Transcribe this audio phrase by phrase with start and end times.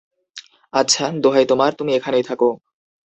[0.73, 2.49] আচ্ছা, দোহাই তোমার, তুমি এইখানেই থাকো।